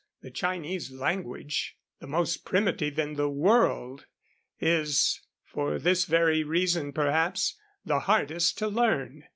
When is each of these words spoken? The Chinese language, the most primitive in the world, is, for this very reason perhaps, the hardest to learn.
The 0.23 0.31
Chinese 0.31 0.89
language, 0.91 1.77
the 1.99 2.07
most 2.07 2.43
primitive 2.43 2.97
in 2.97 3.17
the 3.17 3.29
world, 3.29 4.07
is, 4.59 5.21
for 5.45 5.77
this 5.77 6.05
very 6.05 6.43
reason 6.43 6.91
perhaps, 6.91 7.59
the 7.85 7.99
hardest 7.99 8.57
to 8.57 8.67
learn. 8.67 9.25